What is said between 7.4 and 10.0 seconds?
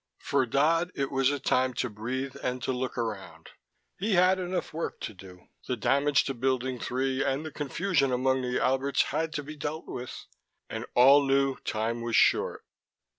the confusion among the Alberts, had to be dealt